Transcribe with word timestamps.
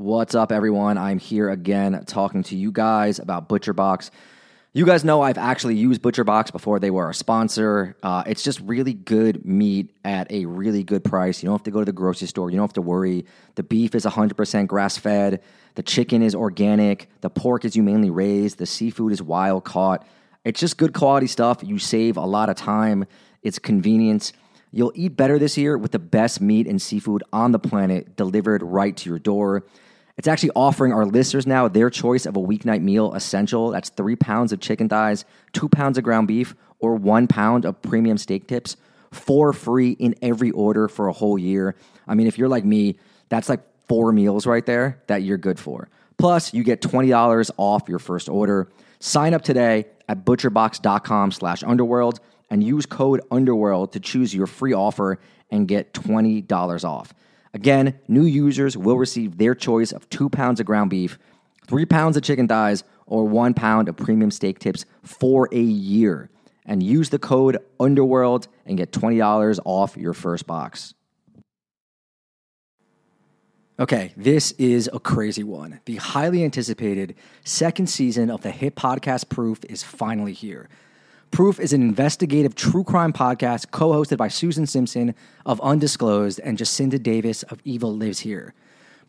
What's 0.00 0.34
up, 0.34 0.50
everyone? 0.50 0.96
I'm 0.96 1.18
here 1.18 1.50
again 1.50 2.02
talking 2.06 2.42
to 2.44 2.56
you 2.56 2.72
guys 2.72 3.18
about 3.18 3.50
ButcherBox. 3.50 4.08
You 4.72 4.86
guys 4.86 5.04
know 5.04 5.20
I've 5.20 5.36
actually 5.36 5.76
used 5.76 6.00
ButcherBox 6.00 6.52
before 6.52 6.80
they 6.80 6.90
were 6.90 7.10
a 7.10 7.12
sponsor. 7.12 7.98
Uh, 8.02 8.22
it's 8.24 8.42
just 8.42 8.60
really 8.60 8.94
good 8.94 9.44
meat 9.44 9.94
at 10.02 10.32
a 10.32 10.46
really 10.46 10.84
good 10.84 11.04
price. 11.04 11.42
You 11.42 11.48
don't 11.48 11.58
have 11.58 11.64
to 11.64 11.70
go 11.70 11.80
to 11.80 11.84
the 11.84 11.92
grocery 11.92 12.28
store. 12.28 12.48
You 12.48 12.56
don't 12.56 12.68
have 12.68 12.72
to 12.72 12.80
worry. 12.80 13.26
The 13.56 13.62
beef 13.62 13.94
is 13.94 14.06
100% 14.06 14.66
grass 14.68 14.96
fed. 14.96 15.42
The 15.74 15.82
chicken 15.82 16.22
is 16.22 16.34
organic. 16.34 17.10
The 17.20 17.28
pork 17.28 17.66
is 17.66 17.74
humanely 17.74 18.08
raised. 18.08 18.56
The 18.56 18.64
seafood 18.64 19.12
is 19.12 19.20
wild 19.20 19.64
caught. 19.64 20.06
It's 20.46 20.60
just 20.60 20.78
good 20.78 20.94
quality 20.94 21.26
stuff. 21.26 21.58
You 21.62 21.78
save 21.78 22.16
a 22.16 22.24
lot 22.24 22.48
of 22.48 22.56
time. 22.56 23.04
It's 23.42 23.58
convenience. 23.58 24.32
You'll 24.72 24.92
eat 24.94 25.14
better 25.14 25.38
this 25.38 25.58
year 25.58 25.76
with 25.76 25.92
the 25.92 25.98
best 25.98 26.40
meat 26.40 26.66
and 26.66 26.80
seafood 26.80 27.22
on 27.34 27.52
the 27.52 27.58
planet 27.58 28.16
delivered 28.16 28.62
right 28.62 28.96
to 28.96 29.10
your 29.10 29.18
door. 29.18 29.64
It's 30.20 30.28
actually 30.28 30.50
offering 30.54 30.92
our 30.92 31.06
listeners 31.06 31.46
now 31.46 31.66
their 31.66 31.88
choice 31.88 32.26
of 32.26 32.36
a 32.36 32.40
weeknight 32.40 32.82
meal 32.82 33.14
essential. 33.14 33.70
That's 33.70 33.88
three 33.88 34.16
pounds 34.16 34.52
of 34.52 34.60
chicken 34.60 34.86
thighs, 34.86 35.24
two 35.54 35.66
pounds 35.66 35.96
of 35.96 36.04
ground 36.04 36.28
beef, 36.28 36.54
or 36.78 36.96
one 36.96 37.26
pound 37.26 37.64
of 37.64 37.80
premium 37.80 38.18
steak 38.18 38.46
tips 38.46 38.76
for 39.12 39.54
free 39.54 39.92
in 39.92 40.14
every 40.20 40.50
order 40.50 40.88
for 40.88 41.08
a 41.08 41.12
whole 41.14 41.38
year. 41.38 41.74
I 42.06 42.16
mean, 42.16 42.26
if 42.26 42.36
you're 42.36 42.50
like 42.50 42.66
me, 42.66 42.98
that's 43.30 43.48
like 43.48 43.62
four 43.88 44.12
meals 44.12 44.46
right 44.46 44.66
there 44.66 45.00
that 45.06 45.22
you're 45.22 45.38
good 45.38 45.58
for. 45.58 45.88
Plus, 46.18 46.52
you 46.52 46.64
get 46.64 46.82
$20 46.82 47.50
off 47.56 47.88
your 47.88 47.98
first 47.98 48.28
order. 48.28 48.68
Sign 48.98 49.32
up 49.32 49.40
today 49.40 49.86
at 50.06 50.26
butcherbox.com 50.26 51.32
slash 51.32 51.62
underworld 51.62 52.20
and 52.50 52.62
use 52.62 52.84
code 52.84 53.22
underworld 53.30 53.94
to 53.94 54.00
choose 54.00 54.34
your 54.34 54.46
free 54.46 54.74
offer 54.74 55.18
and 55.50 55.66
get 55.66 55.94
$20 55.94 56.84
off. 56.84 57.14
Again, 57.52 57.98
new 58.06 58.24
users 58.24 58.76
will 58.76 58.96
receive 58.96 59.38
their 59.38 59.54
choice 59.54 59.92
of 59.92 60.08
two 60.08 60.28
pounds 60.28 60.60
of 60.60 60.66
ground 60.66 60.90
beef, 60.90 61.18
three 61.66 61.86
pounds 61.86 62.16
of 62.16 62.22
chicken 62.22 62.46
thighs, 62.46 62.84
or 63.06 63.26
one 63.26 63.54
pound 63.54 63.88
of 63.88 63.96
premium 63.96 64.30
steak 64.30 64.58
tips 64.58 64.84
for 65.02 65.48
a 65.52 65.60
year. 65.60 66.30
And 66.64 66.82
use 66.82 67.08
the 67.08 67.18
code 67.18 67.58
UNDERWORLD 67.80 68.46
and 68.66 68.76
get 68.76 68.92
$20 68.92 69.58
off 69.64 69.96
your 69.96 70.14
first 70.14 70.46
box. 70.46 70.94
Okay, 73.80 74.12
this 74.14 74.52
is 74.52 74.90
a 74.92 75.00
crazy 75.00 75.42
one. 75.42 75.80
The 75.86 75.96
highly 75.96 76.44
anticipated 76.44 77.14
second 77.44 77.88
season 77.88 78.30
of 78.30 78.42
the 78.42 78.50
hit 78.50 78.76
podcast 78.76 79.30
Proof 79.30 79.64
is 79.68 79.82
finally 79.82 80.34
here. 80.34 80.68
Proof 81.30 81.60
is 81.60 81.72
an 81.72 81.80
investigative 81.80 82.56
true 82.56 82.82
crime 82.82 83.12
podcast 83.12 83.70
co 83.70 83.90
hosted 83.90 84.16
by 84.16 84.26
Susan 84.26 84.66
Simpson 84.66 85.14
of 85.46 85.60
Undisclosed 85.60 86.40
and 86.40 86.58
Jacinda 86.58 87.00
Davis 87.00 87.44
of 87.44 87.60
Evil 87.64 87.96
Lives 87.96 88.20
Here. 88.20 88.52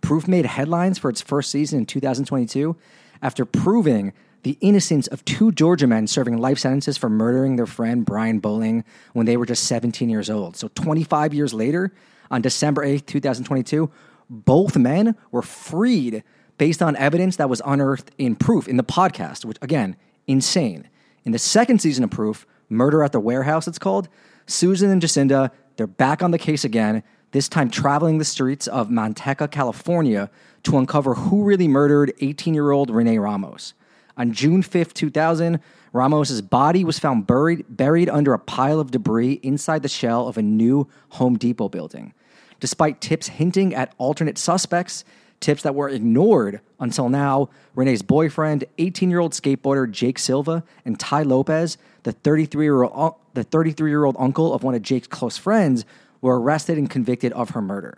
Proof 0.01 0.27
made 0.27 0.45
headlines 0.45 0.99
for 0.99 1.09
its 1.09 1.21
first 1.21 1.49
season 1.49 1.79
in 1.79 1.85
2022 1.87 2.75
after 3.23 3.43
proving 3.43 4.13
the 4.43 4.57
innocence 4.61 5.07
of 5.07 5.25
two 5.25 5.51
Georgia 5.51 5.87
men 5.87 6.05
serving 6.05 6.37
life 6.37 6.59
sentences 6.59 6.97
for 6.97 7.09
murdering 7.09 7.55
their 7.55 7.65
friend 7.65 8.05
Brian 8.05 8.39
Bowling 8.39 8.83
when 9.13 9.25
they 9.25 9.37
were 9.37 9.45
just 9.45 9.63
17 9.65 10.09
years 10.09 10.29
old. 10.29 10.55
So 10.55 10.69
25 10.75 11.33
years 11.33 11.53
later, 11.53 11.91
on 12.29 12.41
December 12.41 12.85
8th, 12.85 13.07
2022, 13.07 13.91
both 14.29 14.77
men 14.77 15.15
were 15.31 15.41
freed 15.41 16.23
based 16.57 16.81
on 16.83 16.95
evidence 16.95 17.35
that 17.37 17.49
was 17.49 17.61
unearthed 17.65 18.11
in 18.17 18.35
Proof 18.35 18.67
in 18.67 18.77
the 18.77 18.83
podcast, 18.83 19.43
which, 19.43 19.57
again, 19.61 19.95
insane. 20.27 20.87
In 21.23 21.31
the 21.31 21.39
second 21.39 21.79
season 21.79 22.03
of 22.03 22.09
Proof, 22.09 22.47
Murder 22.69 23.03
at 23.03 23.11
the 23.11 23.19
Warehouse, 23.19 23.67
it's 23.67 23.79
called, 23.79 24.07
Susan 24.47 24.89
and 24.89 25.01
Jacinda, 25.01 25.51
they're 25.75 25.87
back 25.87 26.23
on 26.23 26.31
the 26.31 26.37
case 26.37 26.63
again, 26.63 27.03
this 27.31 27.47
time 27.47 27.69
traveling 27.69 28.17
the 28.17 28.25
streets 28.25 28.67
of 28.67 28.89
Manteca, 28.89 29.49
California 29.49 30.29
to 30.63 30.77
uncover 30.77 31.13
who 31.13 31.43
really 31.43 31.67
murdered 31.67 32.13
18 32.19 32.53
year 32.53 32.71
old 32.71 32.89
Renee 32.89 33.17
Ramos. 33.17 33.73
On 34.17 34.31
June 34.33 34.61
5th, 34.61 34.93
2000, 34.93 35.59
Ramos's 35.93 36.41
body 36.41 36.83
was 36.83 36.99
found 36.99 37.27
buried, 37.27 37.65
buried 37.69 38.09
under 38.09 38.33
a 38.33 38.39
pile 38.39 38.79
of 38.79 38.91
debris 38.91 39.39
inside 39.43 39.83
the 39.83 39.89
shell 39.89 40.27
of 40.27 40.37
a 40.37 40.41
new 40.41 40.87
Home 41.09 41.37
Depot 41.37 41.69
building. 41.69 42.13
Despite 42.59 43.01
tips 43.01 43.27
hinting 43.27 43.73
at 43.73 43.93
alternate 43.97 44.37
suspects, 44.37 45.03
tips 45.41 45.63
that 45.63 45.75
were 45.75 45.89
ignored 45.89 46.61
until 46.79 47.09
now. 47.09 47.49
Renee's 47.75 48.01
boyfriend, 48.01 48.63
18 48.77 49.09
year 49.09 49.19
old 49.19 49.33
skateboarder 49.33 49.91
Jake 49.91 50.17
Silva, 50.17 50.63
and 50.85 50.99
Ty 50.99 51.23
Lopez, 51.23 51.77
the 52.03 52.13
33 52.13 52.65
year 52.65 52.83
old 52.83 53.15
the 53.33 53.43
33 53.43 53.89
year 53.89 54.05
old 54.05 54.15
uncle 54.19 54.53
of 54.53 54.63
one 54.63 54.75
of 54.75 54.81
Jake's 54.81 55.07
close 55.07 55.37
friends, 55.37 55.83
were 56.21 56.39
arrested 56.39 56.77
and 56.77 56.89
convicted 56.89 57.33
of 57.33 57.51
her 57.51 57.61
murder. 57.61 57.97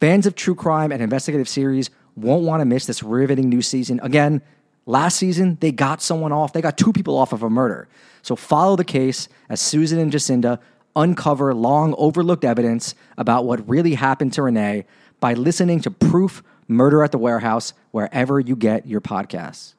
Fans 0.00 0.26
of 0.26 0.34
true 0.36 0.54
crime 0.54 0.92
and 0.92 1.02
investigative 1.02 1.48
series 1.48 1.90
won't 2.14 2.44
want 2.44 2.60
to 2.60 2.64
miss 2.64 2.86
this 2.86 3.02
riveting 3.02 3.48
new 3.48 3.62
season. 3.62 3.98
Again, 4.02 4.42
last 4.86 5.16
season 5.16 5.58
they 5.60 5.72
got 5.72 6.02
someone 6.02 6.32
off. 6.32 6.52
They 6.52 6.62
got 6.62 6.78
two 6.78 6.92
people 6.92 7.16
off 7.16 7.32
of 7.32 7.42
a 7.42 7.50
murder. 7.50 7.88
So 8.22 8.36
follow 8.36 8.76
the 8.76 8.84
case 8.84 9.28
as 9.48 9.60
Susan 9.60 9.98
and 9.98 10.12
Jacinda 10.12 10.58
uncover 10.96 11.54
long 11.54 11.94
overlooked 11.96 12.44
evidence 12.44 12.94
about 13.16 13.44
what 13.44 13.66
really 13.68 13.94
happened 13.94 14.32
to 14.34 14.42
Renee 14.42 14.84
by 15.20 15.34
listening 15.34 15.80
to 15.82 15.90
Proof 15.90 16.42
Murder 16.68 17.02
at 17.02 17.10
the 17.10 17.18
Warehouse, 17.18 17.72
wherever 17.90 18.38
you 18.38 18.54
get 18.54 18.86
your 18.86 19.00
podcasts. 19.00 19.74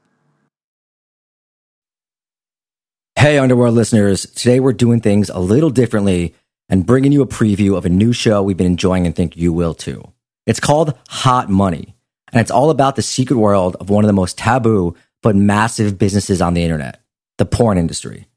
Hey, 3.16 3.38
Underworld 3.38 3.76
listeners. 3.76 4.26
Today 4.26 4.60
we're 4.60 4.74
doing 4.74 5.02
things 5.02 5.30
a 5.30 5.40
little 5.40 5.70
differently 5.70 6.36
and 6.70 6.86
bringing 6.86 7.12
you 7.12 7.22
a 7.22 7.28
preview 7.28 7.76
of 7.76 7.86
a 7.86 7.90
new 7.90 8.14
show 8.14 8.42
we've 8.42 8.56
been 8.56 8.66
enjoying 8.66 9.06
and 9.06 9.16
think 9.16 9.36
you 9.36 9.52
will 9.52 9.74
too. 9.74 10.04
It's 10.46 10.60
called 10.60 10.98
Hot 11.10 11.50
Money, 11.50 11.96
and 12.32 12.40
it's 12.40 12.52
all 12.52 12.70
about 12.70 12.96
the 12.96 13.02
secret 13.02 13.38
world 13.38 13.76
of 13.80 13.90
one 13.90 14.04
of 14.04 14.08
the 14.08 14.14
most 14.14 14.38
taboo 14.38 14.96
but 15.22 15.36
massive 15.36 15.98
businesses 15.98 16.42
on 16.42 16.54
the 16.54 16.64
internet, 16.64 17.02
the 17.38 17.46
porn 17.46 17.78
industry. 17.78 18.28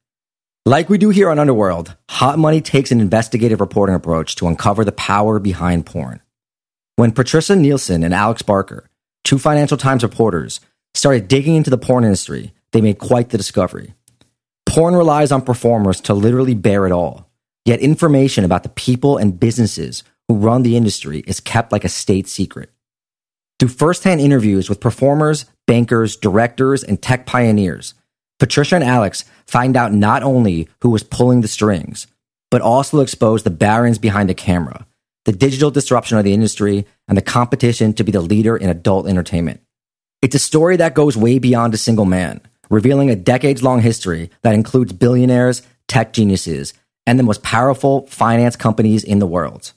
Like 0.66 0.88
we 0.88 0.98
do 0.98 1.10
here 1.10 1.30
on 1.30 1.38
Underworld, 1.38 1.96
Hot 2.08 2.38
Money 2.38 2.60
takes 2.60 2.90
an 2.90 3.00
investigative 3.00 3.60
reporting 3.60 3.94
approach 3.94 4.36
to 4.36 4.48
uncover 4.48 4.84
the 4.84 4.92
power 4.92 5.38
behind 5.38 5.86
porn. 5.86 6.22
When 6.97 7.12
Patricia 7.12 7.56
Nilsson 7.56 8.04
and 8.04 8.12
Alex 8.12 8.42
Barker, 8.42 8.91
two 9.25 9.38
Financial 9.38 9.78
Times 9.78 10.03
reporters, 10.03 10.60
started 10.92 11.26
digging 11.26 11.56
into 11.56 11.70
the 11.70 11.78
porn 11.78 12.04
industry, 12.04 12.53
they 12.72 12.82
made 12.82 12.98
quite 12.98 13.30
the 13.30 13.38
discovery. 13.38 13.94
Porn 14.66 14.94
relies 14.94 15.32
on 15.32 15.41
performers 15.41 16.02
to 16.02 16.14
literally 16.14 16.54
bear 16.54 16.84
it 16.86 16.92
all, 16.92 17.31
yet 17.64 17.81
information 17.81 18.44
about 18.44 18.62
the 18.62 18.69
people 18.69 19.16
and 19.16 19.41
businesses 19.41 20.02
who 20.28 20.36
run 20.36 20.64
the 20.64 20.76
industry 20.76 21.20
is 21.20 21.41
kept 21.41 21.72
like 21.72 21.84
a 21.84 21.88
state 21.88 22.28
secret. 22.28 22.70
Through 23.58 23.70
firsthand 23.70 24.20
interviews 24.20 24.69
with 24.69 24.81
performers, 24.81 25.47
bankers, 25.66 26.16
directors, 26.16 26.84
and 26.84 27.00
tech 27.00 27.25
pioneers, 27.25 27.94
Patricia 28.38 28.75
and 28.75 28.84
Alex 28.84 29.25
find 29.47 29.78
out 29.78 29.94
not 29.94 30.22
only 30.22 30.69
who 30.82 30.91
was 30.91 31.02
pulling 31.02 31.41
the 31.41 31.48
strings, 31.48 32.06
but 32.50 32.60
also 32.60 33.00
expose 33.00 33.44
the 33.44 33.50
barons 33.50 33.98
behind 33.98 34.28
the 34.28 34.34
camera 34.34 34.86
the 35.25 35.33
digital 35.33 35.71
disruption 35.71 36.19
of 36.19 36.25
the 36.25 36.34
industry, 36.34 36.87
and 37.09 37.16
the 37.16 37.22
competition 37.22 37.93
to 37.94 38.05
be 38.05 38.12
the 38.12 38.21
leader 38.21 38.56
in 38.56 38.69
adult 38.69 39.06
entertainment. 39.06 39.60
It's 40.21 40.34
a 40.34 40.41
story 40.41 40.77
that 40.77 40.94
goes 40.94 41.16
way 41.16 41.38
beyond 41.38 41.75
a 41.75 41.78
single 41.78 42.05
man, 42.05 42.41
revealing 42.71 43.10
a 43.10 43.16
decades 43.16 43.62
long 43.62 43.81
history 43.81 44.31
that 44.43 44.55
includes 44.55 44.93
billionaires, 44.93 45.62
tech 45.88 46.12
geniuses, 46.12 46.75
and 47.06 47.19
the 47.19 47.25
most 47.25 47.43
powerful 47.43 48.06
finance 48.06 48.56
companies 48.56 49.05
in 49.05 49.19
the 49.19 49.27
world. 49.27 49.72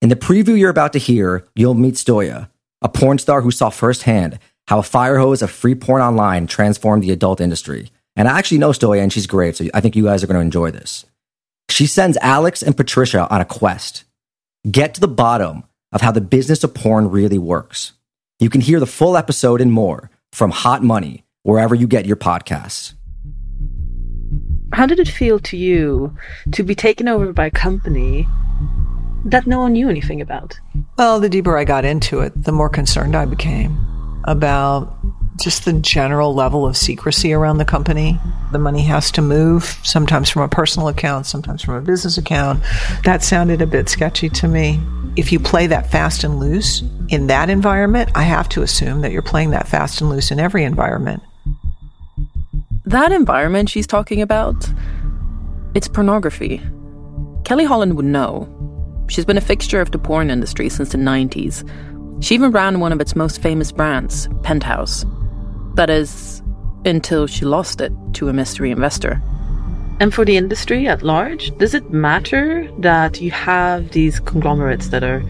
In 0.00 0.08
the 0.08 0.16
preview 0.16 0.58
you're 0.58 0.70
about 0.70 0.92
to 0.94 0.98
hear, 0.98 1.46
you'll 1.54 1.74
meet 1.74 1.94
Stoya, 1.94 2.48
a 2.80 2.88
porn 2.88 3.18
star 3.18 3.40
who 3.40 3.50
saw 3.50 3.70
firsthand 3.70 4.38
how 4.68 4.78
a 4.78 4.82
fire 4.82 5.18
hose 5.18 5.42
of 5.42 5.50
free 5.50 5.74
porn 5.74 6.02
online 6.02 6.46
transformed 6.46 7.02
the 7.02 7.10
adult 7.10 7.40
industry. 7.40 7.90
And 8.14 8.28
I 8.28 8.38
actually 8.38 8.58
know 8.58 8.70
Stoya 8.70 9.02
and 9.02 9.12
she's 9.12 9.26
great, 9.26 9.56
so 9.56 9.66
I 9.74 9.80
think 9.80 9.96
you 9.96 10.04
guys 10.04 10.22
are 10.22 10.26
going 10.26 10.38
to 10.38 10.44
enjoy 10.44 10.70
this. 10.70 11.04
She 11.70 11.86
sends 11.86 12.18
Alex 12.18 12.62
and 12.62 12.76
Patricia 12.76 13.26
on 13.32 13.40
a 13.40 13.44
quest 13.44 14.04
Get 14.70 14.94
to 14.94 15.00
the 15.00 15.08
bottom 15.08 15.64
of 15.90 16.02
how 16.02 16.12
the 16.12 16.20
business 16.20 16.62
of 16.62 16.72
porn 16.72 17.10
really 17.10 17.38
works. 17.38 17.94
You 18.38 18.48
can 18.48 18.60
hear 18.60 18.78
the 18.78 18.86
full 18.86 19.16
episode 19.16 19.60
and 19.60 19.72
more 19.72 20.08
from 20.30 20.52
Hot 20.52 20.84
Money 20.84 21.24
wherever 21.42 21.74
you 21.74 21.88
get 21.88 22.06
your 22.06 22.16
podcasts. 22.16 22.94
How 24.72 24.86
did 24.86 25.00
it 25.00 25.08
feel 25.08 25.40
to 25.40 25.56
you 25.56 26.16
to 26.52 26.62
be 26.62 26.76
taken 26.76 27.08
over 27.08 27.32
by 27.32 27.46
a 27.46 27.50
company 27.50 28.28
that 29.24 29.48
no 29.48 29.58
one 29.58 29.72
knew 29.72 29.88
anything 29.88 30.20
about? 30.20 30.58
Well, 30.96 31.18
the 31.18 31.28
deeper 31.28 31.58
I 31.58 31.64
got 31.64 31.84
into 31.84 32.20
it, 32.20 32.32
the 32.44 32.52
more 32.52 32.68
concerned 32.68 33.16
I 33.16 33.24
became 33.24 33.76
about 34.24 34.96
just 35.36 35.64
the 35.64 35.72
general 35.72 36.34
level 36.34 36.66
of 36.66 36.76
secrecy 36.76 37.32
around 37.32 37.58
the 37.58 37.64
company. 37.64 38.18
The 38.52 38.58
money 38.58 38.82
has 38.82 39.10
to 39.12 39.22
move, 39.22 39.64
sometimes 39.82 40.28
from 40.30 40.42
a 40.42 40.48
personal 40.48 40.88
account, 40.88 41.26
sometimes 41.26 41.62
from 41.62 41.74
a 41.74 41.80
business 41.80 42.18
account. 42.18 42.62
That 43.04 43.22
sounded 43.22 43.62
a 43.62 43.66
bit 43.66 43.88
sketchy 43.88 44.28
to 44.30 44.48
me. 44.48 44.80
If 45.16 45.32
you 45.32 45.40
play 45.40 45.66
that 45.66 45.90
fast 45.90 46.24
and 46.24 46.38
loose 46.38 46.82
in 47.08 47.26
that 47.26 47.50
environment, 47.50 48.10
I 48.14 48.22
have 48.22 48.48
to 48.50 48.62
assume 48.62 49.00
that 49.02 49.12
you're 49.12 49.22
playing 49.22 49.50
that 49.50 49.68
fast 49.68 50.00
and 50.00 50.10
loose 50.10 50.30
in 50.30 50.38
every 50.38 50.64
environment. 50.64 51.22
That 52.84 53.12
environment 53.12 53.68
she's 53.68 53.86
talking 53.86 54.22
about, 54.22 54.68
it's 55.74 55.88
pornography. 55.88 56.60
Kelly 57.44 57.64
Holland 57.64 57.96
would 57.96 58.04
know. 58.04 58.48
She's 59.08 59.24
been 59.24 59.38
a 59.38 59.42
fixture 59.42 59.80
of 59.80 59.90
the 59.90 59.98
porn 59.98 60.30
industry 60.30 60.68
since 60.68 60.92
the 60.92 60.98
90s 60.98 61.68
She 62.22 62.34
even 62.34 62.50
ran 62.50 62.80
one 62.80 62.92
of 62.92 63.00
its 63.00 63.16
most 63.16 63.42
famous 63.42 63.72
brands, 63.72 64.28
Penthouse. 64.42 65.04
That 65.74 65.90
is, 65.90 66.42
until 66.84 67.26
she 67.26 67.44
lost 67.44 67.80
it 67.80 67.92
to 68.14 68.28
a 68.28 68.32
mystery 68.32 68.70
investor. 68.70 69.22
And 70.00 70.12
for 70.12 70.24
the 70.24 70.36
industry 70.36 70.88
at 70.88 71.02
large, 71.02 71.56
does 71.58 71.74
it 71.74 71.90
matter 71.90 72.68
that 72.78 73.20
you 73.20 73.30
have 73.30 73.90
these 73.92 74.18
conglomerates 74.18 74.88
that 74.88 75.04
are 75.04 75.22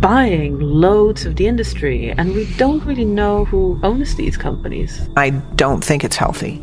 buying 0.00 0.58
loads 0.58 1.26
of 1.26 1.36
the 1.36 1.46
industry 1.46 2.10
and 2.12 2.32
we 2.32 2.46
don't 2.54 2.84
really 2.84 3.04
know 3.04 3.44
who 3.44 3.78
owns 3.82 4.14
these 4.14 4.36
companies? 4.36 5.08
I 5.16 5.30
don't 5.30 5.84
think 5.84 6.04
it's 6.04 6.16
healthy. 6.16 6.62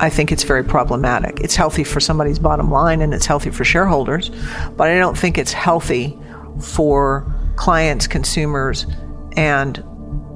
I 0.00 0.10
think 0.10 0.30
it's 0.30 0.42
very 0.42 0.62
problematic. 0.62 1.40
It's 1.40 1.56
healthy 1.56 1.84
for 1.84 1.98
somebody's 1.98 2.38
bottom 2.38 2.70
line 2.70 3.00
and 3.00 3.14
it's 3.14 3.26
healthy 3.26 3.50
for 3.50 3.64
shareholders, 3.64 4.30
but 4.76 4.88
I 4.88 4.98
don't 4.98 5.16
think 5.16 5.38
it's 5.38 5.52
healthy 5.52 6.16
for 6.60 7.32
clients, 7.56 8.06
consumers, 8.06 8.86
and 9.36 9.82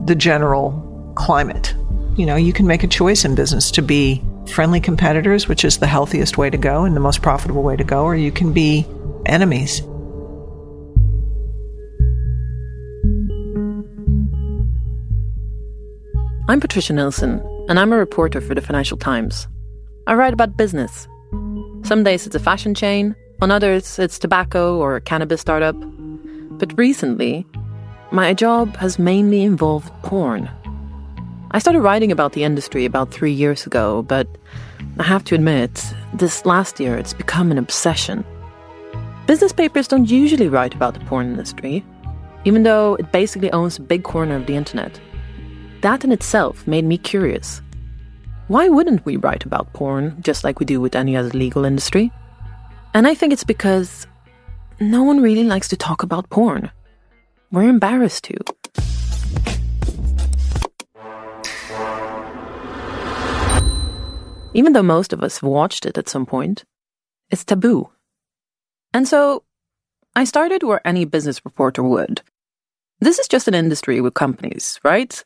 the 0.05 0.15
general 0.15 0.88
climate. 1.19 1.75
You 2.17 2.25
know, 2.25 2.37
you 2.37 2.53
can 2.53 2.67
make 2.67 2.85
a 2.85 2.89
choice 2.89 3.25
in 3.25 3.35
business 3.35 3.71
to 3.73 3.83
be 3.83 4.23
friendly 4.47 4.81
competitors, 4.81 5.49
which 5.49 5.65
is 5.65 5.79
the 5.79 5.87
healthiest 5.87 6.39
way 6.39 6.49
to 6.49 6.57
go 6.57 6.85
and 6.85 6.97
the 6.97 7.01
most 7.01 7.21
profitable 7.23 7.63
way 7.63 7.77
to 7.77 7.85
go, 7.85 8.05
or 8.05 8.17
you 8.17 8.33
can 8.33 8.53
be 8.53 8.87
enemies. 9.27 9.83
I'm 16.49 16.61
Patricia 16.61 16.95
Nilsson, 16.95 17.43
and 17.69 17.79
I'm 17.79 17.93
a 17.93 17.99
reporter 17.99 18.41
for 18.41 18.55
the 18.55 18.63
Financial 18.63 18.97
Times. 18.97 19.47
I 20.07 20.15
write 20.15 20.33
about 20.33 20.57
business. 20.57 21.07
Some 21.83 22.05
days 22.05 22.27
it's 22.27 22.35
a 22.35 22.41
fashion 22.41 22.75
chain, 22.75 23.15
on 23.43 23.51
others 23.51 23.99
it's 23.99 24.19
tobacco 24.19 24.79
or 24.79 24.97
a 24.97 25.01
cannabis 25.01 25.43
startup. 25.43 25.77
But 26.59 26.79
recently, 26.79 27.45
my 28.13 28.33
job 28.33 28.77
has 28.77 28.99
mainly 28.99 29.43
involved 29.43 29.93
porn. 30.03 30.49
I 31.51 31.59
started 31.61 31.81
writing 31.81 32.13
about 32.13 32.33
the 32.33 32.45
industry 32.45 32.85
about 32.85 33.11
three 33.11 33.33
years 33.33 33.67
ago, 33.67 34.03
but 34.03 34.29
I 34.99 35.03
have 35.03 35.25
to 35.25 35.35
admit, 35.35 35.83
this 36.13 36.45
last 36.45 36.79
year 36.79 36.97
it's 36.99 37.15
become 37.15 37.51
an 37.51 37.57
obsession. 37.57 38.23
Business 39.27 39.53
papers 39.53 39.89
don't 39.89 40.11
usually 40.11 40.49
write 40.49 40.75
about 40.75 40.93
the 40.93 41.01
porn 41.01 41.31
industry, 41.31 41.83
even 42.45 42.65
though 42.65 42.97
it 42.97 43.13
basically 43.13 43.51
owns 43.53 43.79
a 43.79 43.83
big 43.83 44.05
corner 44.05 44.37
of 44.37 44.47
the 44.47 44.57
internet. 44.57 45.01
That 45.81 46.05
in 46.05 46.13
itself 46.13 46.67
made 46.67 46.85
me 46.85 46.99
curious. 46.99 47.63
Why 48.49 48.69
wouldn't 48.69 49.07
we 49.07 49.17
write 49.17 49.47
about 49.47 49.73
porn 49.73 50.19
just 50.21 50.45
like 50.45 50.61
we 50.61 50.67
do 50.67 50.83
with 50.83 50.95
any 50.95 51.17
other 51.17 51.31
legal 51.31 51.65
industry? 51.65 52.13
And 52.93 53.07
I 53.07 53.15
think 53.15 53.33
it's 53.33 53.45
because 53.45 54.07
no 54.81 55.03
one 55.03 55.23
really 55.23 55.45
likes 55.45 55.69
to 55.69 55.77
talk 55.79 56.03
about 56.03 56.29
porn. 56.29 56.71
We're 57.51 57.69
embarrassed 57.71 58.25
to. 58.25 58.37
Even 64.59 64.73
though 64.73 64.83
most 64.83 65.13
of 65.13 65.23
us 65.23 65.39
have 65.39 65.49
watched 65.49 65.87
it 65.87 65.97
at 65.97 66.09
some 66.09 66.27
point, 66.27 66.65
it's 67.31 67.45
taboo. 67.45 67.91
And 68.93 69.07
so 69.07 69.45
I 70.17 70.25
started 70.25 70.65
where 70.65 70.85
any 70.85 71.05
business 71.05 71.45
reporter 71.45 71.85
would. 71.85 72.23
This 72.99 73.21
is 73.21 73.29
just 73.29 73.47
an 73.47 73.55
industry 73.55 74.01
with 74.01 74.15
companies, 74.15 74.81
right? 74.83 75.23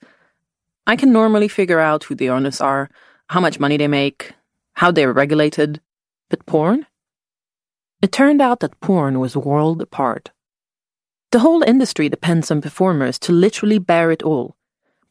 I 0.87 0.97
can 0.97 1.13
normally 1.13 1.49
figure 1.49 1.81
out 1.81 2.05
who 2.05 2.15
the 2.15 2.29
owners 2.29 2.61
are, 2.61 2.91
how 3.31 3.41
much 3.41 3.59
money 3.59 3.79
they 3.79 3.89
make, 3.89 4.35
how 4.75 4.91
they're 4.91 5.15
regulated. 5.15 5.81
But 6.29 6.45
porn? 6.45 6.85
It 8.03 8.13
turned 8.13 8.43
out 8.43 8.61
that 8.61 8.81
porn 8.81 9.19
was 9.19 9.35
a 9.35 9.41
world 9.41 9.81
apart. 9.81 10.31
The 11.31 11.39
whole 11.39 11.63
industry 11.63 12.11
depends 12.11 12.51
on 12.51 12.61
performers 12.61 13.19
to 13.21 13.33
literally 13.33 13.79
bear 13.79 14.11
it 14.11 14.23
all. 14.23 14.57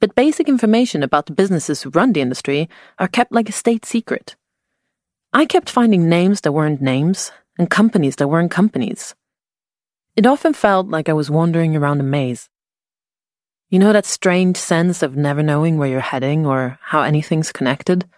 But 0.02 0.16
basic 0.16 0.50
information 0.50 1.04
about 1.04 1.28
the 1.28 1.34
businesses 1.34 1.82
who 1.84 1.92
run 1.92 2.12
the 2.12 2.22
industry 2.22 2.68
are 2.98 3.08
kept 3.08 3.32
like 3.32 3.48
a 3.48 3.54
state 3.54 3.86
secret. 3.86 4.36
I 5.32 5.46
kept 5.46 5.70
finding 5.70 6.10
names 6.10 6.42
that 6.42 6.52
weren't 6.52 6.82
names 6.82 7.32
and 7.58 7.70
companies 7.70 8.16
that 8.16 8.28
weren't 8.28 8.52
companies. 8.52 9.14
It 10.16 10.26
often 10.26 10.54
felt 10.54 10.88
like 10.88 11.08
I 11.08 11.14
was 11.14 11.30
wandering 11.30 11.78
around 11.78 12.02
a 12.02 12.04
maze. 12.04 12.50
You 13.70 13.78
know 13.78 13.94
that 13.94 14.08
strange 14.08 14.58
sense 14.58 15.04
of 15.04 15.16
never 15.16 15.44
knowing 15.44 15.78
where 15.78 15.88
you're 15.88 16.02
heading 16.02 16.46
or 16.48 16.80
how 16.82 17.04
anything's 17.04 17.54
connected? 17.54 18.10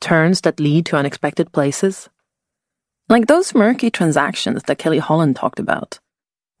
Turns 0.00 0.40
that 0.42 0.60
lead 0.60 0.86
to 0.86 0.96
unexpected 0.96 1.52
places? 1.52 2.08
Like 3.08 3.26
those 3.26 3.54
murky 3.54 3.90
transactions 3.90 4.62
that 4.62 4.78
Kelly 4.78 4.98
Holland 4.98 5.36
talked 5.36 5.58
about. 5.58 5.98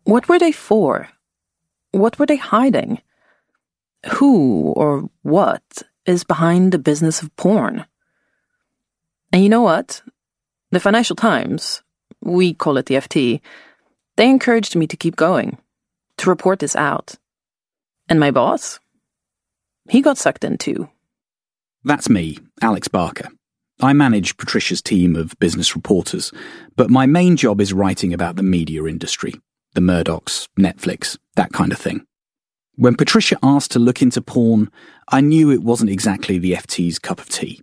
What 0.04 0.28
were 0.28 0.40
they 0.40 0.52
for? 0.52 1.08
What 1.92 2.18
were 2.18 2.26
they 2.26 2.36
hiding? 2.36 3.00
Who 4.14 4.72
or 4.76 5.08
what 5.22 5.62
is 6.04 6.24
behind 6.24 6.72
the 6.72 6.78
business 6.78 7.22
of 7.22 7.34
porn? 7.36 7.86
And 9.32 9.42
you 9.42 9.48
know 9.48 9.62
what? 9.62 10.02
The 10.70 10.80
Financial 10.80 11.16
Times, 11.16 11.82
we 12.20 12.54
call 12.54 12.76
it 12.76 12.86
the 12.86 12.96
FT, 12.96 13.40
they 14.16 14.28
encouraged 14.28 14.76
me 14.76 14.86
to 14.86 14.96
keep 14.96 15.16
going, 15.16 15.58
to 16.18 16.30
report 16.30 16.58
this 16.58 16.76
out. 16.76 17.16
And 18.08 18.20
my 18.20 18.30
boss? 18.30 18.78
He 19.88 20.00
got 20.00 20.18
sucked 20.18 20.44
in 20.44 20.58
too. 20.58 20.88
That's 21.84 22.08
me, 22.08 22.38
Alex 22.62 22.88
Barker. 22.88 23.28
I 23.80 23.92
manage 23.92 24.38
Patricia's 24.38 24.80
team 24.80 25.14
of 25.14 25.38
business 25.38 25.76
reporters, 25.76 26.32
but 26.76 26.90
my 26.90 27.06
main 27.06 27.36
job 27.36 27.60
is 27.60 27.72
writing 27.72 28.14
about 28.14 28.36
the 28.36 28.42
media 28.42 28.84
industry, 28.86 29.34
the 29.74 29.82
Murdochs, 29.82 30.48
Netflix, 30.58 31.18
that 31.34 31.52
kind 31.52 31.72
of 31.72 31.78
thing. 31.78 32.06
When 32.78 32.94
Patricia 32.94 33.38
asked 33.42 33.70
to 33.72 33.78
look 33.78 34.02
into 34.02 34.20
porn, 34.20 34.70
I 35.08 35.22
knew 35.22 35.50
it 35.50 35.62
wasn't 35.62 35.88
exactly 35.88 36.36
the 36.36 36.52
FT's 36.52 36.98
cup 36.98 37.18
of 37.18 37.30
tea. 37.30 37.62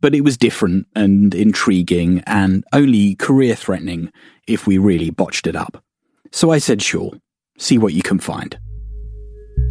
But 0.00 0.14
it 0.14 0.22
was 0.22 0.38
different 0.38 0.86
and 0.96 1.34
intriguing 1.34 2.22
and 2.26 2.64
only 2.72 3.16
career 3.16 3.54
threatening 3.54 4.10
if 4.48 4.66
we 4.66 4.78
really 4.78 5.10
botched 5.10 5.46
it 5.46 5.56
up. 5.56 5.84
So 6.32 6.52
I 6.52 6.58
said, 6.58 6.80
sure, 6.80 7.12
see 7.58 7.76
what 7.76 7.92
you 7.92 8.02
can 8.02 8.18
find. 8.18 8.58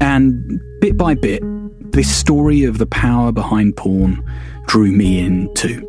And 0.02 0.62
bit 0.82 0.98
by 0.98 1.16
bit, 1.16 1.42
this 1.92 2.16
story 2.16 2.64
of 2.64 2.78
the 2.78 2.86
power 2.86 3.32
behind 3.32 3.78
porn 3.78 4.24
drew 4.68 4.92
me 4.92 5.20
in 5.20 5.52
too. 5.56 5.82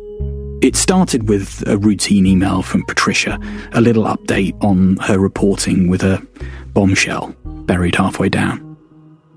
It 0.63 0.75
started 0.75 1.29
with 1.29 1.63
a 1.67 1.77
routine 1.77 2.25
email 2.25 2.63
from 2.63 2.83
Patricia, 2.85 3.39
a 3.73 3.81
little 3.81 4.05
update 4.05 4.57
on 4.63 4.97
her 4.97 5.19
reporting 5.19 5.87
with 5.87 6.01
a 6.01 6.25
bombshell 6.73 7.35
buried 7.45 7.95
halfway 7.95 8.29
down. 8.29 8.66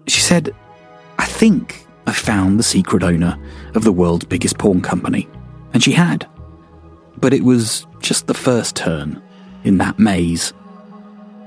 She 0.07 0.21
said, 0.21 0.55
I 1.19 1.25
think 1.25 1.87
I 2.07 2.13
found 2.13 2.59
the 2.59 2.65
secret 2.65 3.03
owner 3.03 3.39
of 3.75 3.85
the 3.85 3.93
world's 3.93 4.25
biggest 4.25 4.59
porn 4.59 4.81
company. 4.81 5.29
And 5.73 5.83
she 5.83 5.93
had. 5.93 6.29
But 7.19 7.33
it 7.33 7.45
was 7.45 7.87
just 8.01 8.27
the 8.27 8.35
first 8.35 8.77
turn 8.77 9.23
in 9.65 9.79
that 9.79 9.99
maze 9.99 10.53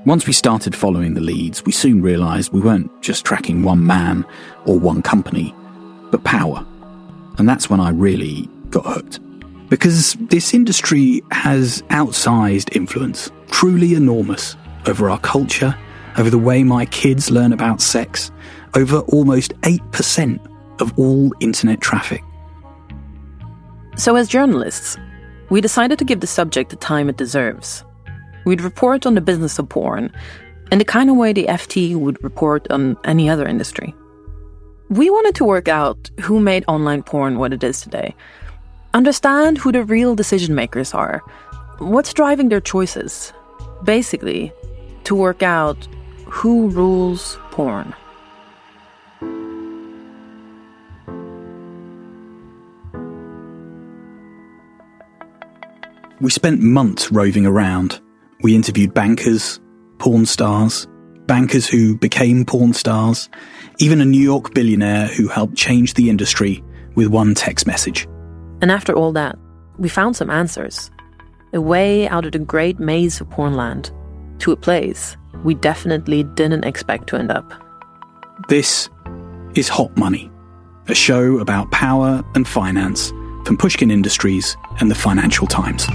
once 0.06 0.26
we 0.26 0.34
started 0.34 0.76
following 0.76 1.14
the 1.14 1.20
leads, 1.20 1.64
we 1.64 1.72
soon 1.72 2.02
realised 2.02 2.52
we 2.52 2.60
weren't 2.60 2.90
just 3.00 3.24
tracking 3.24 3.62
one 3.62 3.86
man 3.86 4.26
or 4.66 4.78
one 4.78 5.00
company, 5.00 5.54
but 6.10 6.22
power. 6.24 6.64
And 7.38 7.48
that's 7.48 7.70
when 7.70 7.80
I 7.80 7.88
really 7.88 8.46
got 8.68 8.84
hooked. 8.84 9.20
Because 9.70 10.12
this 10.20 10.52
industry 10.52 11.22
has 11.30 11.80
outsized 11.88 12.76
influence, 12.76 13.30
truly 13.50 13.94
enormous, 13.94 14.56
over 14.86 15.08
our 15.08 15.18
culture, 15.20 15.74
over 16.16 16.30
the 16.30 16.38
way 16.38 16.64
my 16.64 16.86
kids 16.86 17.30
learn 17.30 17.52
about 17.52 17.80
sex, 17.80 18.30
over 18.74 18.98
almost 19.00 19.52
8% 19.62 20.38
of 20.80 20.98
all 20.98 21.32
internet 21.40 21.80
traffic. 21.80 22.22
So, 23.96 24.16
as 24.16 24.28
journalists, 24.28 24.96
we 25.50 25.60
decided 25.60 25.98
to 25.98 26.04
give 26.04 26.20
the 26.20 26.26
subject 26.26 26.70
the 26.70 26.76
time 26.76 27.08
it 27.08 27.16
deserves 27.16 27.84
We'd 28.44 28.60
report 28.60 29.06
on 29.06 29.14
the 29.14 29.20
business 29.20 29.58
of 29.58 29.68
porn 29.68 30.12
in 30.70 30.78
the 30.78 30.84
kind 30.84 31.08
of 31.08 31.16
way 31.16 31.32
the 31.32 31.46
FT 31.46 31.96
would 31.96 32.22
report 32.22 32.70
on 32.70 32.96
any 33.04 33.28
other 33.28 33.46
industry. 33.46 33.94
We 34.90 35.08
wanted 35.08 35.34
to 35.36 35.44
work 35.44 35.66
out 35.66 36.10
who 36.20 36.40
made 36.40 36.64
online 36.68 37.02
porn 37.02 37.38
what 37.38 37.54
it 37.54 37.64
is 37.64 37.80
today, 37.80 38.14
understand 38.92 39.58
who 39.58 39.72
the 39.72 39.82
real 39.82 40.14
decision 40.14 40.54
makers 40.54 40.92
are, 40.92 41.22
what's 41.78 42.12
driving 42.12 42.50
their 42.50 42.60
choices. 42.60 43.32
Basically, 43.82 44.52
to 45.04 45.14
work 45.14 45.42
out 45.42 45.88
who 46.34 46.68
rules 46.70 47.38
porn. 47.52 47.94
We 56.20 56.30
spent 56.30 56.60
months 56.60 57.12
roving 57.12 57.46
around, 57.46 58.00
we 58.42 58.56
interviewed 58.56 58.92
bankers, 58.92 59.60
porn 59.98 60.26
stars, 60.26 60.88
bankers 61.26 61.68
who 61.68 61.96
became 61.96 62.44
porn 62.44 62.72
stars, 62.72 63.28
even 63.78 64.00
a 64.00 64.04
New 64.04 64.20
York 64.20 64.54
billionaire 64.54 65.06
who 65.06 65.28
helped 65.28 65.54
change 65.54 65.94
the 65.94 66.10
industry 66.10 66.64
with 66.96 67.06
one 67.06 67.34
text 67.34 67.64
message. 67.64 68.08
And 68.60 68.72
after 68.72 68.92
all 68.92 69.12
that, 69.12 69.38
we 69.78 69.88
found 69.88 70.16
some 70.16 70.30
answers. 70.30 70.90
A 71.52 71.60
way 71.60 72.08
out 72.08 72.26
of 72.26 72.32
the 72.32 72.40
great 72.40 72.80
maze 72.80 73.20
of 73.20 73.30
pornland 73.30 73.92
to 74.40 74.50
a 74.50 74.56
place 74.56 75.16
we 75.44 75.54
definitely 75.54 76.24
didn't 76.24 76.64
expect 76.64 77.06
to 77.08 77.16
end 77.16 77.30
up. 77.30 77.52
This 78.48 78.88
is 79.54 79.68
Hot 79.68 79.96
Money, 79.96 80.30
a 80.88 80.94
show 80.94 81.38
about 81.38 81.70
power 81.70 82.24
and 82.34 82.48
finance 82.48 83.10
from 83.44 83.56
Pushkin 83.56 83.90
Industries 83.90 84.56
and 84.80 84.90
the 84.90 84.94
Financial 84.94 85.46
Times. 85.46 85.86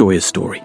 Stoya's 0.00 0.24
Story. 0.24 0.64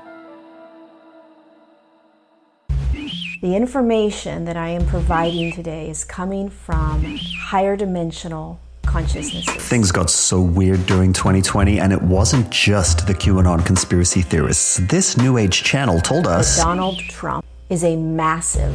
The 3.42 3.54
information 3.54 4.46
that 4.46 4.56
I 4.56 4.70
am 4.70 4.86
providing 4.86 5.52
today 5.52 5.90
is 5.90 6.06
coming 6.06 6.50
from 6.50 7.04
higher 7.38 7.76
dimensional 7.76 8.62
consciousnesses. 8.84 9.54
Things 9.56 9.92
got 9.92 10.10
so 10.10 10.40
weird 10.40 10.86
during 10.86 11.12
2020, 11.12 11.82
and 11.82 11.92
it 11.92 12.02
wasn't 12.02 12.50
just 12.50 13.08
the 13.08 13.14
QAnon 13.14 13.66
conspiracy 13.66 14.22
theorists. 14.22 14.78
This 14.78 15.18
New 15.18 15.38
Age 15.38 15.64
channel 15.64 16.00
told 16.00 16.28
us 16.28 16.56
Donald 16.56 16.98
Trump 17.00 17.46
is 17.70 17.84
a 17.84 17.98
massive 17.98 18.72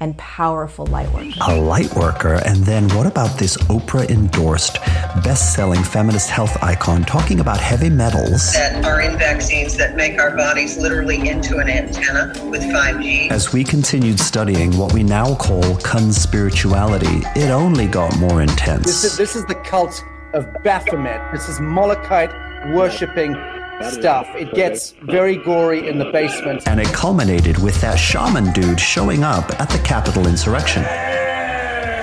and 0.00 0.16
powerful 0.16 0.86
light 0.86 1.10
worker. 1.12 1.30
a 1.42 1.60
light 1.60 1.94
worker. 1.94 2.40
And 2.46 2.56
then 2.64 2.88
what 2.96 3.06
about 3.06 3.38
this 3.38 3.56
Oprah 3.68 4.08
endorsed, 4.08 4.82
best 5.22 5.54
selling 5.54 5.82
feminist 5.82 6.30
health 6.30 6.56
icon 6.62 7.04
talking 7.04 7.40
about 7.40 7.58
heavy 7.60 7.90
metals? 7.90 8.52
that 8.54 8.84
are 8.84 9.00
in 9.02 9.18
vaccines 9.18 9.76
that 9.76 9.96
make 9.96 10.18
our 10.18 10.34
bodies 10.36 10.78
literally 10.78 11.28
into 11.28 11.58
an 11.58 11.68
antenna 11.68 12.32
with 12.48 12.62
5G. 12.62 13.30
As 13.30 13.52
we 13.52 13.62
continued 13.62 14.18
studying 14.18 14.76
what 14.76 14.92
we 14.92 15.02
now 15.02 15.34
call 15.34 15.62
conspirituality, 15.62 17.24
it 17.36 17.50
only 17.50 17.86
got 17.86 18.18
more 18.18 18.40
intense. 18.42 18.86
This 18.86 19.04
is, 19.04 19.16
this 19.16 19.36
is 19.36 19.44
the 19.46 19.54
cult 19.56 20.02
of 20.32 20.46
Baphomet. 20.62 21.20
This 21.32 21.48
is 21.48 21.58
Molokite 21.58 22.74
worshipping 22.74 23.34
stuff. 23.84 24.26
It 24.34 24.52
gets 24.54 24.92
very 25.02 25.36
gory 25.36 25.88
in 25.88 25.98
the 25.98 26.10
basement. 26.12 26.66
and 26.66 26.80
it 26.80 26.86
culminated 26.88 27.58
with 27.62 27.80
that 27.80 27.96
shaman 27.96 28.52
dude 28.52 28.80
showing 28.80 29.24
up 29.24 29.48
at 29.60 29.68
the 29.70 29.78
Capitol 29.78 30.26
insurrection. 30.26 30.82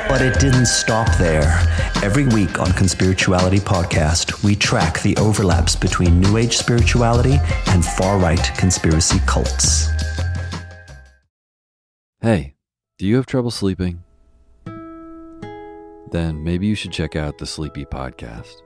But 0.09 0.21
it 0.21 0.39
didn't 0.39 0.67
stop 0.67 1.07
there. 1.17 1.43
Every 2.01 2.25
week 2.27 2.59
on 2.59 2.67
Conspirituality 2.67 3.59
Podcast, 3.59 4.41
we 4.43 4.55
track 4.55 5.01
the 5.01 5.17
overlaps 5.17 5.75
between 5.75 6.21
New 6.21 6.37
Age 6.37 6.55
spirituality 6.55 7.37
and 7.67 7.83
far 7.83 8.17
right 8.17 8.51
conspiracy 8.57 9.19
cults. 9.25 9.89
Hey, 12.21 12.55
do 12.97 13.05
you 13.05 13.17
have 13.17 13.25
trouble 13.25 13.51
sleeping? 13.51 14.03
Then 16.11 16.41
maybe 16.41 16.67
you 16.67 16.75
should 16.75 16.93
check 16.93 17.17
out 17.17 17.37
the 17.37 17.45
Sleepy 17.45 17.83
Podcast. 17.83 18.61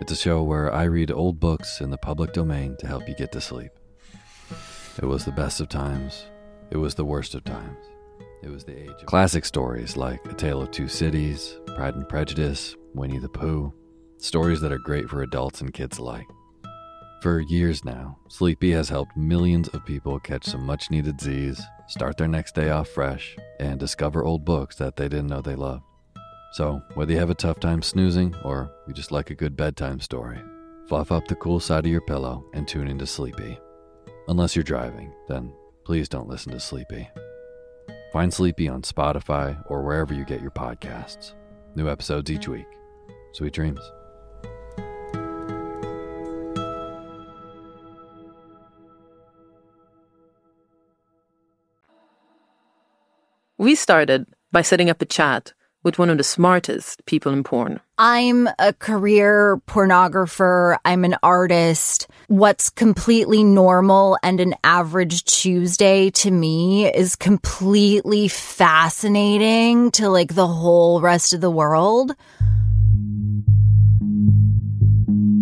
It's 0.00 0.12
a 0.12 0.16
show 0.16 0.44
where 0.44 0.72
I 0.72 0.84
read 0.84 1.10
old 1.10 1.40
books 1.40 1.80
in 1.80 1.90
the 1.90 1.98
public 1.98 2.32
domain 2.32 2.76
to 2.78 2.86
help 2.86 3.08
you 3.08 3.14
get 3.14 3.32
to 3.32 3.40
sleep. 3.40 3.72
It 4.96 5.04
was 5.04 5.24
the 5.24 5.32
best 5.32 5.60
of 5.60 5.68
times, 5.68 6.26
it 6.70 6.76
was 6.76 6.94
the 6.94 7.04
worst 7.04 7.34
of 7.34 7.44
times. 7.44 7.78
It 8.42 8.48
was 8.48 8.64
the 8.64 8.78
age 8.78 8.90
of 8.90 9.06
classic 9.06 9.44
stories 9.44 9.96
like 9.96 10.24
A 10.26 10.34
Tale 10.34 10.62
of 10.62 10.70
Two 10.70 10.86
Cities, 10.86 11.58
Pride 11.74 11.96
and 11.96 12.08
Prejudice, 12.08 12.76
Winnie 12.94 13.18
the 13.18 13.28
Pooh, 13.28 13.72
stories 14.18 14.60
that 14.60 14.72
are 14.72 14.78
great 14.78 15.08
for 15.08 15.22
adults 15.22 15.60
and 15.60 15.74
kids 15.74 15.98
alike. 15.98 16.26
For 17.20 17.40
years 17.40 17.84
now, 17.84 18.18
Sleepy 18.28 18.70
has 18.70 18.88
helped 18.88 19.16
millions 19.16 19.66
of 19.68 19.84
people 19.84 20.20
catch 20.20 20.44
some 20.44 20.64
much 20.64 20.92
needed 20.92 21.20
Z's, 21.20 21.60
start 21.88 22.16
their 22.16 22.28
next 22.28 22.54
day 22.54 22.70
off 22.70 22.88
fresh, 22.88 23.36
and 23.58 23.80
discover 23.80 24.24
old 24.24 24.44
books 24.44 24.76
that 24.76 24.94
they 24.94 25.08
didn't 25.08 25.26
know 25.26 25.40
they 25.40 25.56
loved. 25.56 25.82
So, 26.50 26.82
whether 26.94 27.12
you 27.12 27.18
have 27.18 27.30
a 27.30 27.34
tough 27.34 27.60
time 27.60 27.82
snoozing 27.82 28.34
or 28.42 28.72
you 28.86 28.94
just 28.94 29.12
like 29.12 29.30
a 29.30 29.34
good 29.34 29.56
bedtime 29.56 30.00
story, 30.00 30.40
fluff 30.86 31.12
up 31.12 31.28
the 31.28 31.36
cool 31.36 31.60
side 31.60 31.84
of 31.84 31.92
your 31.92 32.00
pillow 32.00 32.44
and 32.54 32.66
tune 32.66 32.88
into 32.88 33.06
Sleepy. 33.06 33.58
Unless 34.28 34.56
you're 34.56 34.62
driving, 34.62 35.12
then 35.28 35.52
please 35.84 36.08
don't 36.08 36.28
listen 36.28 36.52
to 36.52 36.60
Sleepy. 36.60 37.08
Find 38.12 38.32
Sleepy 38.32 38.68
on 38.68 38.82
Spotify 38.82 39.62
or 39.66 39.82
wherever 39.82 40.14
you 40.14 40.24
get 40.24 40.40
your 40.40 40.50
podcasts. 40.50 41.34
New 41.74 41.88
episodes 41.88 42.30
each 42.30 42.48
week. 42.48 42.66
Sweet 43.34 43.52
dreams. 43.52 43.80
We 53.58 53.74
started 53.74 54.26
by 54.50 54.62
setting 54.62 54.88
up 54.88 55.02
a 55.02 55.04
chat 55.04 55.52
with 55.84 55.98
one 55.98 56.10
of 56.10 56.18
the 56.18 56.24
smartest 56.24 57.04
people 57.06 57.32
in 57.32 57.44
porn. 57.44 57.80
I'm 57.98 58.48
a 58.58 58.72
career 58.72 59.60
pornographer. 59.66 60.78
I'm 60.84 61.04
an 61.04 61.16
artist. 61.22 62.08
What's 62.26 62.70
completely 62.70 63.44
normal 63.44 64.18
and 64.22 64.40
an 64.40 64.54
average 64.64 65.24
Tuesday 65.24 66.10
to 66.10 66.30
me 66.30 66.92
is 66.92 67.16
completely 67.16 68.28
fascinating 68.28 69.90
to 69.92 70.08
like 70.08 70.34
the 70.34 70.46
whole 70.46 71.00
rest 71.00 71.32
of 71.32 71.40
the 71.40 71.50
world. 71.50 72.12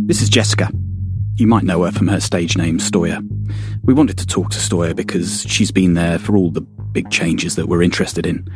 This 0.07 0.23
is 0.23 0.28
Jessica. 0.28 0.71
You 1.37 1.47
might 1.47 1.64
know 1.64 1.83
her 1.83 1.93
from 1.93 2.09
her 2.09 2.21
stage 2.21 2.57
name, 2.57 2.78
Stoya. 2.78 3.21
We 3.83 3.93
wanted 3.93 4.16
to 4.19 4.26
talk 4.26 4.50
to 4.50 4.59
Stoya 4.59 4.95
because 4.95 5.43
she's 5.43 5.71
been 5.71 5.95
there 5.95 6.19
for 6.19 6.37
all 6.37 6.50
the 6.50 6.61
big 6.61 7.11
changes 7.11 7.57
that 7.57 7.66
we're 7.66 7.83
interested 7.83 8.25
in. 8.25 8.49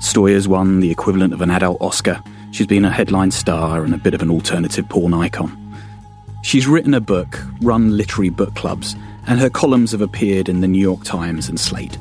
Stoya's 0.00 0.46
won 0.46 0.80
the 0.80 0.90
equivalent 0.90 1.32
of 1.32 1.40
an 1.40 1.50
adult 1.50 1.80
Oscar. 1.80 2.22
She's 2.50 2.66
been 2.66 2.84
a 2.84 2.90
headline 2.90 3.30
star 3.30 3.84
and 3.84 3.94
a 3.94 3.98
bit 3.98 4.14
of 4.14 4.22
an 4.22 4.30
alternative 4.30 4.88
porn 4.88 5.12
icon. 5.12 5.56
She's 6.42 6.66
written 6.66 6.94
a 6.94 7.00
book, 7.00 7.42
run 7.60 7.96
literary 7.96 8.30
book 8.30 8.54
clubs, 8.54 8.96
and 9.26 9.38
her 9.40 9.50
columns 9.50 9.92
have 9.92 10.00
appeared 10.00 10.48
in 10.48 10.60
the 10.60 10.68
New 10.68 10.80
York 10.80 11.04
Times 11.04 11.48
and 11.48 11.58
Slate. 11.58 11.98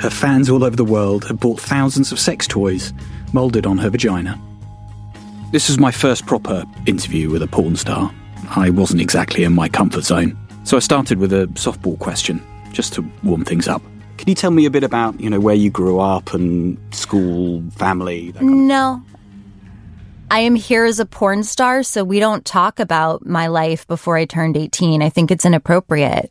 Her 0.00 0.10
fans 0.10 0.48
all 0.48 0.64
over 0.64 0.74
the 0.74 0.84
world 0.84 1.26
have 1.26 1.38
bought 1.38 1.60
thousands 1.60 2.10
of 2.10 2.18
sex 2.18 2.46
toys 2.46 2.92
moulded 3.32 3.66
on 3.66 3.78
her 3.78 3.90
vagina. 3.90 4.40
This 5.52 5.68
was 5.68 5.78
my 5.78 5.90
first 5.90 6.26
proper 6.26 6.64
interview 6.86 7.28
with 7.28 7.42
a 7.42 7.46
porn 7.46 7.76
star. 7.76 8.10
I 8.56 8.70
wasn't 8.70 9.02
exactly 9.02 9.44
in 9.44 9.52
my 9.52 9.68
comfort 9.68 10.04
zone, 10.04 10.38
so 10.64 10.76
I 10.76 10.80
started 10.80 11.18
with 11.18 11.32
a 11.32 11.46
softball 11.54 11.98
question, 11.98 12.42
just 12.72 12.94
to 12.94 13.04
warm 13.22 13.44
things 13.44 13.68
up. 13.68 13.82
Can 14.20 14.28
you 14.28 14.34
tell 14.34 14.50
me 14.50 14.66
a 14.66 14.70
bit 14.70 14.84
about, 14.84 15.18
you 15.18 15.30
know, 15.30 15.40
where 15.40 15.54
you 15.54 15.70
grew 15.70 15.98
up 15.98 16.34
and 16.34 16.76
school, 16.94 17.62
family? 17.74 18.32
That 18.32 18.40
kind 18.40 18.50
of- 18.52 18.56
No. 18.58 19.02
I 20.30 20.40
am 20.40 20.54
here 20.56 20.84
as 20.84 21.00
a 21.00 21.06
porn 21.06 21.42
star, 21.42 21.82
so 21.82 22.04
we 22.04 22.20
don't 22.20 22.44
talk 22.44 22.78
about 22.80 23.24
my 23.24 23.46
life 23.46 23.86
before 23.88 24.18
I 24.18 24.26
turned 24.26 24.58
18. 24.58 25.00
I 25.02 25.08
think 25.08 25.30
it's 25.30 25.46
inappropriate. 25.46 26.30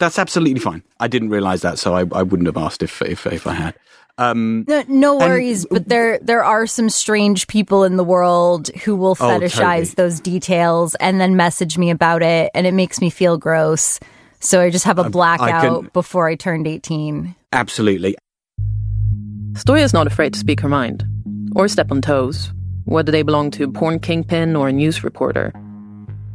That's 0.00 0.18
absolutely 0.18 0.58
fine. 0.58 0.82
I 0.98 1.06
didn't 1.06 1.28
realise 1.30 1.60
that, 1.60 1.78
so 1.78 1.94
I, 1.94 2.00
I 2.12 2.24
wouldn't 2.24 2.46
have 2.48 2.56
asked 2.56 2.82
if 2.82 3.00
if, 3.02 3.24
if 3.28 3.46
I 3.46 3.54
had. 3.54 3.74
Um, 4.18 4.64
No, 4.66 4.82
no 4.88 5.20
And- 5.20 5.30
worries, 5.30 5.64
but 5.70 5.88
there 5.88 6.18
there 6.22 6.42
are 6.42 6.66
some 6.66 6.90
strange 6.90 7.46
people 7.46 7.84
in 7.84 7.96
the 7.96 8.04
world 8.04 8.68
who 8.84 8.96
will 8.96 9.16
Oh, 9.20 9.24
fetishize 9.28 9.54
totally. 9.54 9.84
those 9.96 10.18
details 10.20 10.96
and 10.96 11.20
then 11.20 11.36
message 11.36 11.78
me 11.78 11.88
about 11.90 12.22
it, 12.24 12.50
and 12.52 12.66
it 12.66 12.74
makes 12.74 13.00
me 13.00 13.10
feel 13.10 13.38
gross. 13.38 14.00
So 14.42 14.60
I 14.60 14.70
just 14.70 14.84
have 14.84 14.98
a 14.98 15.04
um, 15.04 15.10
blackout 15.12 15.82
can- 15.82 15.90
before 15.92 16.28
I 16.28 16.34
turned 16.34 16.66
18. 16.66 17.34
absolutely. 17.52 18.16
Stoya's 19.52 19.92
not 19.92 20.06
afraid 20.06 20.32
to 20.32 20.38
speak 20.38 20.60
her 20.60 20.68
mind 20.68 21.04
or 21.54 21.68
step 21.68 21.92
on 21.92 22.00
toes, 22.00 22.52
whether 22.84 23.12
they 23.12 23.22
belong 23.22 23.50
to 23.52 23.64
a 23.64 23.70
porn 23.70 24.00
kingpin 24.00 24.56
or 24.56 24.68
a 24.68 24.72
news 24.72 25.04
reporter. 25.04 25.52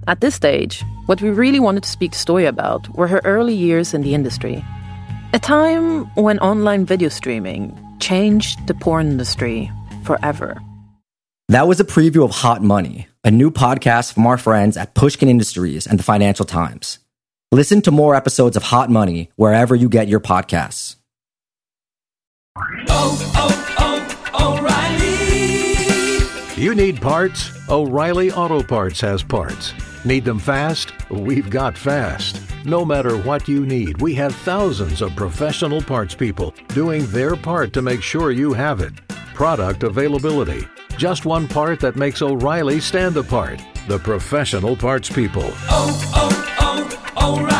At 0.08 0.22
this 0.22 0.36
stage, 0.36 0.84
what 1.08 1.22
we 1.22 1.30
really 1.30 1.60
wanted 1.60 1.84
to 1.84 1.90
speak 1.90 2.12
to 2.12 2.18
Stoya 2.18 2.48
about 2.48 2.88
were 2.96 3.08
her 3.08 3.22
early 3.26 3.56
years 3.56 3.94
in 3.94 4.02
the 4.02 4.14
industry. 4.14 4.64
A 5.34 5.40
time 5.40 6.06
when 6.16 6.40
online 6.40 6.86
video 6.86 7.10
streaming 7.10 7.78
changed 8.00 8.68
the 8.68 8.74
porn 8.74 9.08
industry 9.08 9.70
forever. 10.04 10.58
That 11.50 11.68
was 11.68 11.80
a 11.80 11.86
preview 11.86 12.24
of 12.24 12.32
Hot 12.32 12.64
Money, 12.64 13.08
a 13.24 13.32
new 13.32 13.52
podcast 13.52 14.14
from 14.14 14.28
our 14.28 14.38
friends 14.38 14.78
at 14.78 14.94
Pushkin 14.94 15.28
Industries 15.28 15.88
and 15.88 15.98
the 16.00 16.04
Financial 16.04 16.46
Times. 16.46 17.00
Listen 17.54 17.82
to 17.84 17.92
more 17.92 18.14
episodes 18.14 18.58
of 18.58 18.64
Hot 18.64 18.90
Money 18.90 19.30
wherever 19.38 19.74
you 19.74 19.88
get 19.88 20.10
your 20.10 20.20
podcasts. 20.20 20.98
Oh, 22.90 23.18
oh, 23.38 24.26
oh, 24.36 24.58
O'Reilly! 26.58 26.62
You 26.62 26.76
need 26.76 27.02
parts? 27.02 27.50
O'Reilly 27.70 28.34
Auto 28.34 28.62
Parts 28.62 29.00
has 29.00 29.24
parts. 29.24 29.74
Need 30.04 30.26
them 30.26 30.40
fast? 30.40 30.92
We've 31.10 31.50
got 31.50 31.78
fast. 31.78 32.42
No 32.66 32.84
matter 32.84 33.18
what 33.18 33.48
you 33.48 33.66
need, 33.66 34.02
we 34.02 34.14
have 34.16 34.36
thousands 34.36 35.02
of 35.02 35.16
professional 35.16 35.82
parts 35.82 36.14
people 36.16 36.54
doing 36.70 37.06
their 37.12 37.38
part 37.38 37.72
to 37.74 37.82
make 37.82 38.02
sure 38.02 38.32
you 38.32 38.52
have 38.52 38.82
it. 38.82 38.94
product 39.34 39.84
availability. 39.84 40.68
Just 40.98 41.26
one 41.26 41.48
part 41.48 41.80
that 41.80 41.96
makes 41.96 42.22
O'Reilly 42.22 42.82
stand 42.82 43.16
apart. 43.16 43.62
The 43.88 44.00
professional 44.00 44.76
parts 44.76 45.10
people. 45.10 45.46
Oh, 45.70 46.12
oh, 46.16 46.47
oh, 47.30 47.57